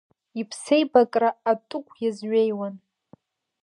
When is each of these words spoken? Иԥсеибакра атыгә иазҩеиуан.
Иԥсеибакра 0.41 1.29
атыгә 1.51 1.93
иазҩеиуан. 2.03 2.75